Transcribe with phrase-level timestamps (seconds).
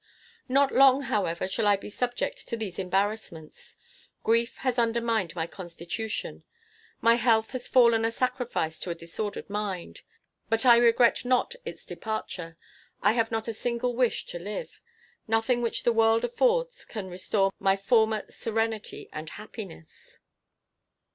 [0.49, 3.77] "Not long, however, shall I be subject to these embarrassments.
[4.23, 6.43] Grief has undermined my constitution.
[7.01, 10.01] My health has fallen a sacrifice to a disordered mind.
[10.49, 12.57] But I regret not its departure.
[13.03, 14.81] I have not a single wish to live.
[15.27, 20.17] Nothing which the world affords can restore my former serenity and happiness.